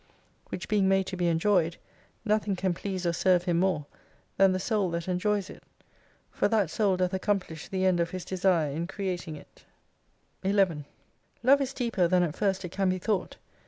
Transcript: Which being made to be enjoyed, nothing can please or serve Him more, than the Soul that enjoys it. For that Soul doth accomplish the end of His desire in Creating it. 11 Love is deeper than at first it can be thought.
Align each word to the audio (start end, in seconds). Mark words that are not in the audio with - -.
Which 0.49 0.67
being 0.67 0.87
made 0.89 1.05
to 1.05 1.15
be 1.15 1.27
enjoyed, 1.27 1.77
nothing 2.25 2.55
can 2.55 2.73
please 2.73 3.05
or 3.05 3.13
serve 3.13 3.43
Him 3.43 3.59
more, 3.59 3.85
than 4.35 4.51
the 4.51 4.57
Soul 4.57 4.89
that 4.89 5.07
enjoys 5.07 5.47
it. 5.47 5.61
For 6.31 6.47
that 6.47 6.71
Soul 6.71 6.97
doth 6.97 7.13
accomplish 7.13 7.67
the 7.67 7.85
end 7.85 7.99
of 7.99 8.09
His 8.09 8.25
desire 8.25 8.71
in 8.71 8.87
Creating 8.87 9.35
it. 9.35 9.63
11 10.41 10.85
Love 11.43 11.61
is 11.61 11.71
deeper 11.71 12.07
than 12.07 12.23
at 12.23 12.35
first 12.35 12.65
it 12.65 12.71
can 12.71 12.89
be 12.89 12.97
thought. 12.97 13.37